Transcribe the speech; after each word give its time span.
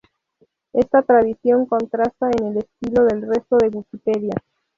Esta 0.73 1.03
tradición 1.03 1.67
contrasta 1.67 2.31
con 2.31 2.47
el 2.47 2.57
estilo 2.57 3.03
del 3.03 3.21
resto 3.21 3.57
de 3.59 3.67
Wikipedias. 3.67 4.41